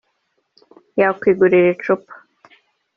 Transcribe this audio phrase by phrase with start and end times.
[0.99, 2.13] yakwigurira icupa”